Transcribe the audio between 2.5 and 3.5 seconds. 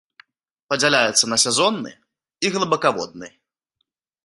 глыбакаводны.